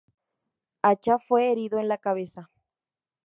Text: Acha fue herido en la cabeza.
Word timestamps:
Acha 0.81 1.19
fue 1.19 1.51
herido 1.51 1.77
en 1.77 1.87
la 1.87 1.99
cabeza. 1.99 2.49